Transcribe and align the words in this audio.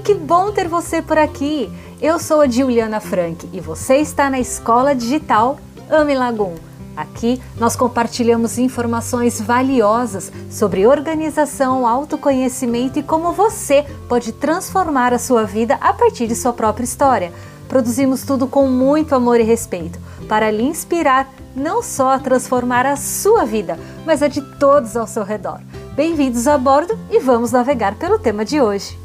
que 0.00 0.14
bom 0.14 0.50
ter 0.50 0.66
você 0.66 1.02
por 1.02 1.18
aqui! 1.18 1.70
Eu 2.00 2.18
sou 2.18 2.40
a 2.40 2.48
Juliana 2.48 3.00
Frank 3.00 3.46
e 3.52 3.60
você 3.60 3.96
está 3.96 4.30
na 4.30 4.40
Escola 4.40 4.94
Digital 4.94 5.58
Ame 5.90 6.14
Lagum. 6.14 6.54
Aqui 6.96 7.40
nós 7.58 7.76
compartilhamos 7.76 8.56
informações 8.56 9.40
valiosas 9.40 10.32
sobre 10.50 10.86
organização, 10.86 11.86
autoconhecimento 11.86 12.98
e 12.98 13.02
como 13.02 13.32
você 13.32 13.84
pode 14.08 14.32
transformar 14.32 15.12
a 15.12 15.18
sua 15.18 15.44
vida 15.44 15.74
a 15.82 15.92
partir 15.92 16.26
de 16.26 16.34
sua 16.34 16.54
própria 16.54 16.84
história. 16.84 17.30
Produzimos 17.68 18.22
tudo 18.22 18.46
com 18.46 18.66
muito 18.66 19.14
amor 19.14 19.38
e 19.38 19.44
respeito 19.44 19.98
para 20.26 20.50
lhe 20.50 20.62
inspirar 20.62 21.30
não 21.54 21.82
só 21.82 22.12
a 22.12 22.18
transformar 22.18 22.86
a 22.86 22.96
sua 22.96 23.44
vida, 23.44 23.78
mas 24.06 24.22
a 24.22 24.28
de 24.28 24.40
todos 24.58 24.96
ao 24.96 25.06
seu 25.06 25.24
redor. 25.24 25.60
Bem-vindos 25.94 26.48
a 26.48 26.56
bordo 26.56 26.98
e 27.10 27.18
vamos 27.18 27.52
navegar 27.52 27.96
pelo 27.96 28.18
tema 28.18 28.46
de 28.46 28.60
hoje. 28.60 28.99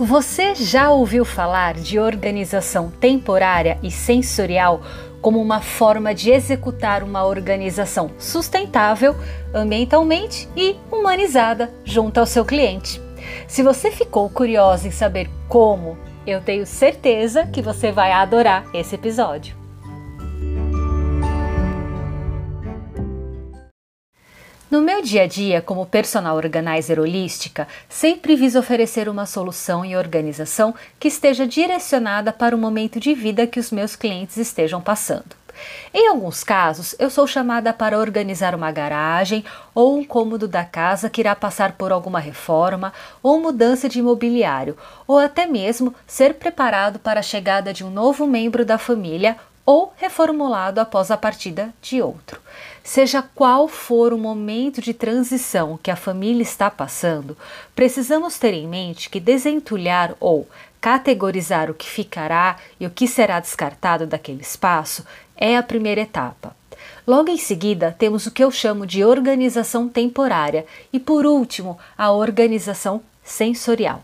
Você 0.00 0.54
já 0.54 0.90
ouviu 0.90 1.26
falar 1.26 1.74
de 1.74 1.98
organização 1.98 2.90
temporária 2.90 3.78
e 3.82 3.90
sensorial 3.90 4.80
como 5.20 5.38
uma 5.38 5.60
forma 5.60 6.14
de 6.14 6.30
executar 6.30 7.02
uma 7.02 7.26
organização 7.26 8.10
sustentável 8.18 9.14
ambientalmente 9.52 10.48
e 10.56 10.74
humanizada 10.90 11.70
junto 11.84 12.18
ao 12.18 12.24
seu 12.24 12.46
cliente? 12.46 12.98
Se 13.46 13.62
você 13.62 13.90
ficou 13.90 14.30
curiosa 14.30 14.88
em 14.88 14.90
saber 14.90 15.28
como, 15.50 15.98
eu 16.26 16.40
tenho 16.40 16.64
certeza 16.64 17.46
que 17.48 17.60
você 17.60 17.92
vai 17.92 18.10
adorar 18.10 18.64
esse 18.72 18.94
episódio. 18.94 19.59
No 24.70 24.80
meu 24.80 25.02
dia 25.02 25.24
a 25.24 25.26
dia, 25.26 25.60
como 25.60 25.84
personal 25.84 26.36
organizer 26.36 27.00
holística, 27.00 27.66
sempre 27.88 28.36
vis 28.36 28.54
oferecer 28.54 29.08
uma 29.08 29.26
solução 29.26 29.84
e 29.84 29.96
organização 29.96 30.72
que 30.96 31.08
esteja 31.08 31.44
direcionada 31.44 32.32
para 32.32 32.54
o 32.54 32.58
momento 32.58 33.00
de 33.00 33.12
vida 33.12 33.48
que 33.48 33.58
os 33.58 33.72
meus 33.72 33.96
clientes 33.96 34.36
estejam 34.36 34.80
passando. 34.80 35.40
Em 35.92 36.06
alguns 36.06 36.44
casos, 36.44 36.94
eu 37.00 37.10
sou 37.10 37.26
chamada 37.26 37.72
para 37.72 37.98
organizar 37.98 38.54
uma 38.54 38.70
garagem 38.70 39.44
ou 39.74 39.98
um 39.98 40.04
cômodo 40.04 40.46
da 40.46 40.64
casa 40.64 41.10
que 41.10 41.20
irá 41.20 41.34
passar 41.34 41.72
por 41.72 41.90
alguma 41.90 42.20
reforma 42.20 42.92
ou 43.20 43.40
mudança 43.40 43.88
de 43.88 43.98
imobiliário, 43.98 44.78
ou 45.04 45.18
até 45.18 45.46
mesmo 45.46 45.92
ser 46.06 46.34
preparado 46.34 47.00
para 47.00 47.18
a 47.18 47.24
chegada 47.24 47.72
de 47.72 47.84
um 47.84 47.90
novo 47.90 48.24
membro 48.24 48.64
da 48.64 48.78
família 48.78 49.36
ou 49.70 49.92
reformulado 49.96 50.80
após 50.80 51.12
a 51.12 51.16
partida 51.16 51.72
de 51.80 52.02
outro. 52.02 52.40
Seja 52.82 53.22
qual 53.22 53.68
for 53.68 54.12
o 54.12 54.18
momento 54.18 54.80
de 54.80 54.92
transição 54.92 55.78
que 55.80 55.92
a 55.92 55.96
família 55.96 56.42
está 56.42 56.68
passando, 56.68 57.38
precisamos 57.72 58.36
ter 58.36 58.52
em 58.52 58.66
mente 58.66 59.08
que 59.08 59.20
desentulhar 59.20 60.16
ou 60.18 60.48
categorizar 60.80 61.70
o 61.70 61.74
que 61.74 61.88
ficará 61.88 62.56
e 62.80 62.86
o 62.86 62.90
que 62.90 63.06
será 63.06 63.38
descartado 63.38 64.08
daquele 64.08 64.42
espaço 64.42 65.06
é 65.36 65.56
a 65.56 65.62
primeira 65.62 66.00
etapa. 66.00 66.56
Logo 67.06 67.30
em 67.30 67.38
seguida, 67.38 67.94
temos 67.96 68.26
o 68.26 68.32
que 68.32 68.42
eu 68.42 68.50
chamo 68.50 68.84
de 68.84 69.04
organização 69.04 69.88
temporária 69.88 70.66
e, 70.92 70.98
por 70.98 71.24
último, 71.24 71.78
a 71.96 72.10
organização 72.10 73.00
sensorial. 73.22 74.02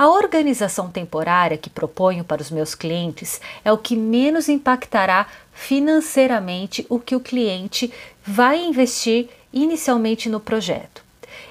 A 0.00 0.08
organização 0.08 0.88
temporária 0.88 1.58
que 1.58 1.68
proponho 1.68 2.24
para 2.24 2.40
os 2.40 2.50
meus 2.50 2.74
clientes 2.74 3.38
é 3.62 3.70
o 3.70 3.76
que 3.76 3.94
menos 3.94 4.48
impactará 4.48 5.26
financeiramente 5.52 6.86
o 6.88 6.98
que 6.98 7.14
o 7.14 7.20
cliente 7.20 7.92
vai 8.24 8.64
investir 8.64 9.28
inicialmente 9.52 10.26
no 10.26 10.40
projeto. 10.40 11.04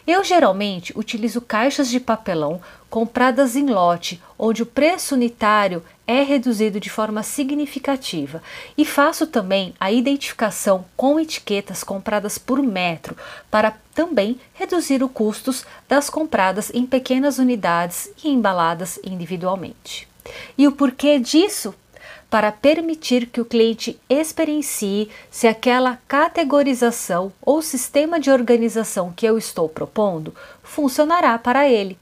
Eu 0.07 0.23
geralmente 0.23 0.91
utilizo 0.97 1.41
caixas 1.41 1.91
de 1.91 1.99
papelão 1.99 2.59
compradas 2.89 3.55
em 3.55 3.67
lote, 3.67 4.21
onde 4.37 4.63
o 4.63 4.65
preço 4.65 5.15
unitário 5.15 5.83
é 6.07 6.23
reduzido 6.23 6.79
de 6.79 6.89
forma 6.89 7.21
significativa, 7.21 8.41
e 8.77 8.83
faço 8.83 9.27
também 9.27 9.73
a 9.79 9.91
identificação 9.91 10.85
com 10.97 11.19
etiquetas 11.19 11.83
compradas 11.83 12.37
por 12.37 12.61
metro, 12.63 13.15
para 13.51 13.77
também 13.93 14.39
reduzir 14.53 15.03
os 15.03 15.11
custos 15.11 15.65
das 15.87 16.09
compradas 16.09 16.71
em 16.73 16.85
pequenas 16.85 17.37
unidades 17.37 18.09
e 18.23 18.29
embaladas 18.29 18.99
individualmente. 19.03 20.07
E 20.57 20.67
o 20.67 20.71
porquê 20.71 21.19
disso? 21.19 21.73
para 22.29 22.51
permitir 22.51 23.25
que 23.25 23.41
o 23.41 23.45
cliente 23.45 23.99
experiencie 24.07 25.09
se 25.31 25.47
aquela 25.47 25.97
categorização 26.07 27.33
ou 27.41 27.61
sistema 27.61 28.19
de 28.19 28.29
organização 28.29 29.11
que 29.11 29.25
eu 29.25 29.37
estou 29.37 29.67
propondo 29.67 30.33
funcionará 30.61 31.37
para 31.39 31.67
ele. 31.67 31.97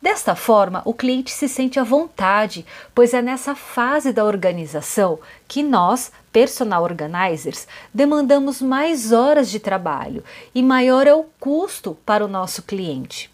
Desta 0.00 0.36
forma, 0.36 0.80
o 0.84 0.94
cliente 0.94 1.30
se 1.30 1.48
sente 1.48 1.80
à 1.80 1.82
vontade, 1.82 2.64
pois 2.94 3.12
é 3.12 3.20
nessa 3.20 3.54
fase 3.56 4.12
da 4.12 4.24
organização 4.24 5.18
que 5.48 5.62
nós, 5.62 6.12
personal 6.32 6.84
organizers, 6.84 7.66
demandamos 7.92 8.62
mais 8.62 9.10
horas 9.12 9.50
de 9.50 9.58
trabalho 9.58 10.22
e 10.54 10.62
maior 10.62 11.06
é 11.06 11.14
o 11.14 11.24
custo 11.40 11.96
para 12.06 12.24
o 12.24 12.28
nosso 12.28 12.62
cliente. 12.62 13.28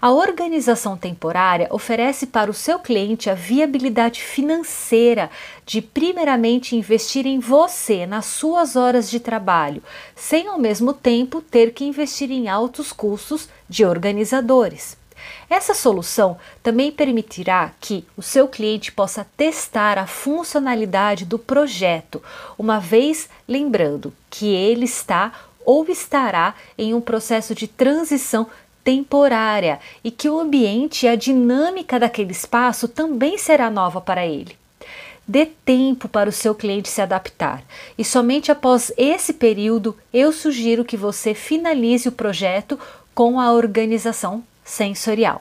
A 0.00 0.12
organização 0.12 0.96
temporária 0.96 1.66
oferece 1.70 2.26
para 2.26 2.50
o 2.50 2.54
seu 2.54 2.78
cliente 2.78 3.28
a 3.28 3.34
viabilidade 3.34 4.22
financeira 4.22 5.28
de, 5.64 5.82
primeiramente, 5.82 6.76
investir 6.76 7.26
em 7.26 7.40
você, 7.40 8.06
nas 8.06 8.26
suas 8.26 8.76
horas 8.76 9.10
de 9.10 9.18
trabalho, 9.18 9.82
sem 10.14 10.46
ao 10.46 10.58
mesmo 10.58 10.92
tempo 10.92 11.40
ter 11.40 11.72
que 11.72 11.84
investir 11.84 12.30
em 12.30 12.48
altos 12.48 12.92
custos 12.92 13.48
de 13.68 13.84
organizadores. 13.84 14.96
Essa 15.48 15.74
solução 15.74 16.36
também 16.62 16.90
permitirá 16.90 17.72
que 17.80 18.04
o 18.16 18.22
seu 18.22 18.48
cliente 18.48 18.90
possa 18.90 19.26
testar 19.36 19.98
a 19.98 20.06
funcionalidade 20.06 21.24
do 21.24 21.38
projeto, 21.38 22.22
uma 22.58 22.78
vez 22.80 23.28
lembrando 23.46 24.12
que 24.28 24.46
ele 24.46 24.84
está 24.84 25.32
ou 25.64 25.84
estará 25.88 26.54
em 26.78 26.94
um 26.94 27.00
processo 27.00 27.54
de 27.54 27.66
transição 27.66 28.46
temporária 28.84 29.80
e 30.04 30.12
que 30.12 30.28
o 30.28 30.38
ambiente 30.38 31.06
e 31.06 31.08
a 31.08 31.16
dinâmica 31.16 31.98
daquele 31.98 32.30
espaço 32.30 32.86
também 32.86 33.36
será 33.36 33.68
nova 33.68 34.00
para 34.00 34.24
ele. 34.24 34.56
Dê 35.26 35.44
tempo 35.44 36.08
para 36.08 36.30
o 36.30 36.32
seu 36.32 36.54
cliente 36.54 36.88
se 36.88 37.02
adaptar 37.02 37.64
e 37.98 38.04
somente 38.04 38.52
após 38.52 38.92
esse 38.96 39.32
período 39.32 39.96
eu 40.14 40.30
sugiro 40.30 40.84
que 40.84 40.96
você 40.96 41.34
finalize 41.34 42.08
o 42.08 42.12
projeto 42.12 42.78
com 43.12 43.40
a 43.40 43.50
organização 43.52 44.44
sensorial. 44.66 45.40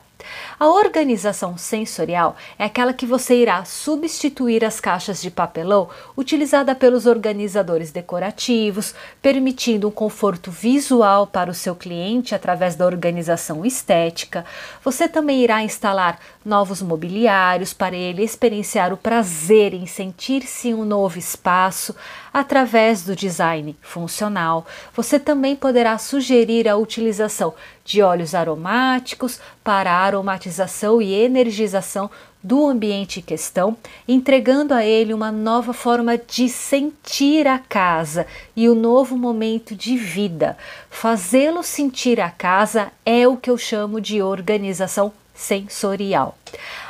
A 0.57 0.67
organização 0.67 1.57
sensorial 1.57 2.35
é 2.57 2.65
aquela 2.65 2.93
que 2.93 3.05
você 3.05 3.35
irá 3.35 3.63
substituir 3.65 4.63
as 4.63 4.79
caixas 4.79 5.21
de 5.21 5.29
papelão 5.29 5.89
utilizada 6.17 6.73
pelos 6.73 7.05
organizadores 7.05 7.91
decorativos, 7.91 8.95
permitindo 9.21 9.87
um 9.87 9.91
conforto 9.91 10.49
visual 10.49 11.27
para 11.27 11.51
o 11.51 11.53
seu 11.53 11.75
cliente 11.75 12.33
através 12.33 12.75
da 12.75 12.85
organização 12.85 13.65
estética. 13.65 14.45
Você 14.83 15.09
também 15.09 15.43
irá 15.43 15.61
instalar 15.61 16.19
novos 16.43 16.81
mobiliários 16.81 17.73
para 17.73 17.95
ele 17.95 18.23
experienciar 18.23 18.93
o 18.93 18.97
prazer 18.97 19.73
em 19.73 19.85
sentir-se 19.85 20.69
em 20.69 20.73
um 20.73 20.85
novo 20.85 21.19
espaço 21.19 21.93
através 22.35 23.01
do 23.01 23.15
design 23.15 23.77
funcional. 23.81 24.67
Você 24.93 25.17
também 25.17 25.55
poderá 25.55 25.97
sugerir 25.97 26.67
a 26.67 26.75
utilização 26.75 27.53
de 27.85 28.01
óleos 28.01 28.35
aromáticos 28.35 29.39
para 29.63 29.93
aromatização 29.93 31.01
e 31.01 31.13
energização 31.13 32.11
do 32.43 32.67
ambiente 32.67 33.21
em 33.21 33.23
questão, 33.23 33.77
entregando 34.05 34.73
a 34.73 34.83
ele 34.83 35.13
uma 35.13 35.31
nova 35.31 35.71
forma 35.71 36.17
de 36.17 36.49
sentir 36.49 37.47
a 37.47 37.57
casa 37.57 38.27
e 38.53 38.67
o 38.67 38.75
novo 38.75 39.15
momento 39.15 39.73
de 39.73 39.95
vida. 39.95 40.57
Fazê-lo 40.89 41.63
sentir 41.63 42.19
a 42.19 42.29
casa 42.29 42.91
é 43.05 43.25
o 43.25 43.37
que 43.37 43.49
eu 43.49 43.57
chamo 43.57 44.01
de 44.01 44.21
organização 44.21 45.13
sensorial. 45.35 46.37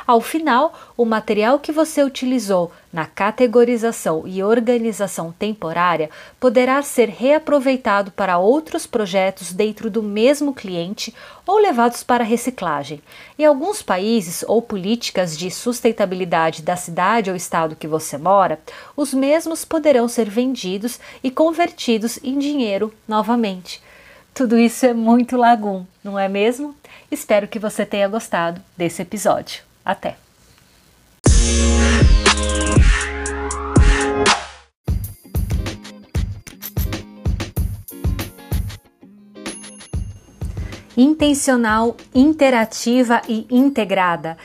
Ao 0.06 0.20
final, 0.20 0.72
o 0.96 1.04
material 1.04 1.58
que 1.58 1.72
você 1.72 2.04
utilizou 2.04 2.70
na 2.92 3.06
categorização 3.06 4.22
e 4.24 4.42
organização 4.42 5.34
temporária 5.36 6.08
poderá 6.38 6.80
ser 6.80 7.08
reaproveitado 7.08 8.12
para 8.12 8.38
outros 8.38 8.86
projetos 8.86 9.52
dentro 9.52 9.90
do 9.90 10.02
mesmo 10.02 10.54
cliente 10.54 11.12
ou 11.44 11.58
levados 11.58 12.04
para 12.04 12.22
reciclagem. 12.22 13.02
Em 13.36 13.44
alguns 13.44 13.82
países 13.82 14.44
ou 14.46 14.62
políticas 14.62 15.36
de 15.36 15.50
sustentabilidade 15.50 16.62
da 16.62 16.76
cidade 16.76 17.28
ou 17.28 17.36
estado 17.36 17.76
que 17.76 17.88
você 17.88 18.16
mora, 18.16 18.60
os 18.96 19.12
mesmos 19.12 19.64
poderão 19.64 20.06
ser 20.06 20.30
vendidos 20.30 21.00
e 21.22 21.30
convertidos 21.32 22.18
em 22.22 22.38
dinheiro 22.38 22.94
novamente. 23.08 23.84
Tudo 24.36 24.58
isso 24.58 24.84
é 24.84 24.92
muito 24.92 25.34
Lagum, 25.34 25.86
não 26.04 26.18
é 26.18 26.28
mesmo? 26.28 26.76
Espero 27.10 27.48
que 27.48 27.58
você 27.58 27.86
tenha 27.86 28.06
gostado 28.06 28.60
desse 28.76 29.00
episódio. 29.00 29.62
Até! 29.82 30.18
intencional, 40.98 41.94
interativa 42.14 43.20
e 43.28 43.46
integrada. 43.50 44.36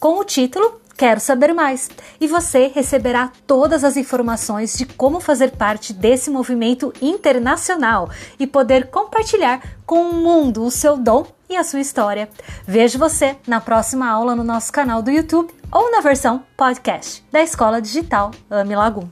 Com 0.00 0.18
o 0.18 0.24
título 0.24 0.82
Quero 0.96 1.20
saber 1.20 1.52
mais! 1.52 1.90
E 2.20 2.28
você 2.28 2.70
receberá 2.72 3.32
todas 3.46 3.82
as 3.82 3.96
informações 3.96 4.76
de 4.76 4.86
como 4.86 5.20
fazer 5.20 5.52
parte 5.52 5.92
desse 5.92 6.30
movimento 6.30 6.92
internacional 7.02 8.08
e 8.38 8.46
poder 8.46 8.88
compartilhar 8.88 9.60
com 9.86 10.10
o 10.10 10.14
mundo 10.14 10.64
o 10.64 10.70
seu 10.70 10.96
dom 10.96 11.26
e 11.52 11.56
a 11.56 11.64
sua 11.64 11.80
história. 11.80 12.28
Vejo 12.66 12.98
você 12.98 13.36
na 13.46 13.60
próxima 13.60 14.08
aula 14.08 14.34
no 14.34 14.42
nosso 14.42 14.72
canal 14.72 15.02
do 15.02 15.10
YouTube 15.10 15.52
ou 15.70 15.90
na 15.90 16.00
versão 16.00 16.42
podcast 16.56 17.22
da 17.30 17.42
Escola 17.42 17.80
Digital 17.80 18.30
Ame 18.50 18.74
Lagum. 18.74 19.08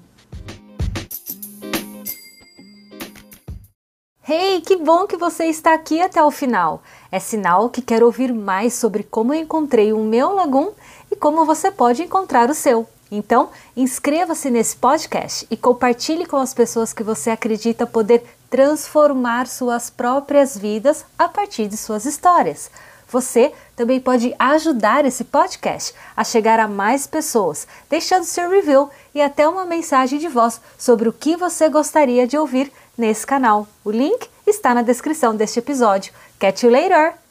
Hey, 4.27 4.61
que 4.61 4.77
bom 4.77 5.07
que 5.07 5.17
você 5.17 5.47
está 5.47 5.75
aqui 5.75 6.01
até 6.01 6.23
o 6.23 6.31
final! 6.31 6.83
É 7.11 7.19
sinal 7.19 7.69
que 7.69 7.83
quer 7.83 8.03
ouvir 8.03 8.33
mais 8.33 8.75
sobre 8.75 9.03
como 9.03 9.35
eu 9.35 9.41
encontrei 9.41 9.93
o 9.93 9.99
meu 9.99 10.33
Lagum 10.35 10.73
e 11.11 11.17
como 11.17 11.45
você 11.45 11.71
pode 11.71 12.03
encontrar 12.03 12.49
o 12.49 12.55
seu. 12.55 12.87
Então, 13.11 13.51
inscreva-se 13.77 14.49
nesse 14.51 14.77
podcast 14.77 15.47
e 15.51 15.57
compartilhe 15.57 16.25
com 16.25 16.37
as 16.37 16.55
pessoas 16.55 16.93
que 16.93 17.03
você 17.03 17.31
acredita 17.31 17.87
poder 17.87 18.23
transformar 18.51 19.47
suas 19.47 19.89
próprias 19.89 20.59
vidas 20.59 21.05
a 21.17 21.29
partir 21.29 21.69
de 21.69 21.77
suas 21.77 22.05
histórias. 22.05 22.71
Você 23.09 23.53
também 23.75 23.99
pode 23.99 24.35
ajudar 24.39 25.05
esse 25.05 25.25
podcast 25.25 25.95
a 26.17 26.23
chegar 26.23 26.61
a 26.61 26.69
mais 26.69 27.07
pessoas, 27.07 27.67
deixando 27.89 28.25
seu 28.25 28.49
review 28.51 28.91
e 29.15 29.21
até 29.21 29.49
uma 29.49 29.65
mensagem 29.65 30.19
de 30.19 30.29
voz 30.29 30.61
sobre 30.79 31.09
o 31.09 31.13
que 31.13 31.37
você 31.37 31.69
gostaria 31.69 32.27
de 32.27 32.37
ouvir 32.37 32.71
nesse 32.97 33.27
canal. 33.27 33.67
O 33.85 33.91
link 33.91 34.29
está 34.47 34.75
na 34.75 34.83
descrição 34.83 35.35
deste 35.35 35.59
episódio. 35.59 36.13
Catch 36.39 36.63
you 36.63 36.71
later! 36.71 37.30